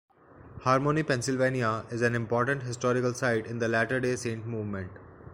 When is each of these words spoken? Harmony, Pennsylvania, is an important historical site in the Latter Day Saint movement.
Harmony, 0.61 1.03
Pennsylvania, 1.03 1.85
is 1.91 2.01
an 2.01 2.15
important 2.15 2.63
historical 2.63 3.13
site 3.13 3.45
in 3.45 3.59
the 3.59 3.67
Latter 3.67 3.99
Day 3.99 4.15
Saint 4.15 4.47
movement. 4.47 4.89